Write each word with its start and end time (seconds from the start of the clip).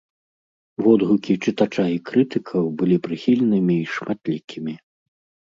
Водгукі 0.85 1.33
чытача 1.45 1.85
і 1.97 1.99
крытыкаў 2.07 2.65
былі 2.81 2.97
прыхільнымі 3.05 3.75
і 3.83 3.93
шматлікімі. 3.99 4.73